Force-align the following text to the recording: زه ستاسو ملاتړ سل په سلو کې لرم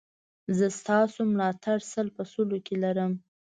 زه 0.57 0.67
ستاسو 0.79 1.19
ملاتړ 1.33 1.77
سل 1.91 2.07
په 2.15 2.23
سلو 2.31 2.57
کې 2.65 2.75
لرم 2.83 3.13